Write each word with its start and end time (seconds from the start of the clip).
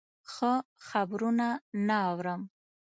ښه 0.31 0.53
خبرونه 0.87 1.47
نه 1.87 1.95
اورم. 2.09 2.41